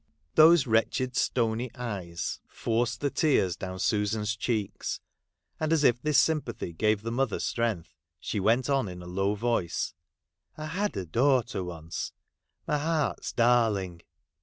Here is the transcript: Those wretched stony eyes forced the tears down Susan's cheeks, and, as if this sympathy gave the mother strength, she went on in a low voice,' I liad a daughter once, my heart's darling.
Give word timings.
Those 0.33 0.65
wretched 0.65 1.15
stony 1.15 1.69
eyes 1.75 2.39
forced 2.47 3.01
the 3.01 3.11
tears 3.11 3.55
down 3.55 3.77
Susan's 3.77 4.35
cheeks, 4.35 4.99
and, 5.59 5.71
as 5.71 5.83
if 5.83 6.01
this 6.01 6.17
sympathy 6.17 6.73
gave 6.73 7.03
the 7.03 7.11
mother 7.11 7.37
strength, 7.39 7.93
she 8.19 8.39
went 8.39 8.67
on 8.67 8.89
in 8.89 9.03
a 9.03 9.07
low 9.07 9.35
voice,' 9.35 9.93
I 10.57 10.69
liad 10.69 10.95
a 10.95 11.05
daughter 11.05 11.63
once, 11.63 12.13
my 12.67 12.79
heart's 12.79 13.31
darling. 13.31 14.01